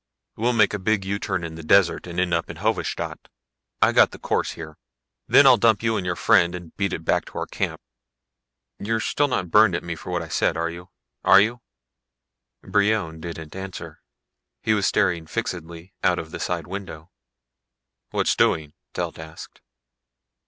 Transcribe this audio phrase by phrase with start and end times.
[0.35, 3.19] "We'll make a big U in the desert and end up in Hovedstad.
[3.83, 4.79] I got the course here.
[5.27, 7.79] Then I'll dump you and your friends and beat it back to our camp.
[8.79, 10.89] You're not still burned at me for what I said, are you?
[11.23, 11.61] Are you?"
[12.63, 14.01] Brion didn't answer.
[14.63, 17.11] He was staring fixedly out of the side window.
[18.09, 19.61] "What's doing?" Telt asked.